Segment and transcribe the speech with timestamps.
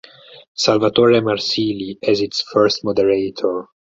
[0.55, 3.67] Salvatore Marsili as its first moderator.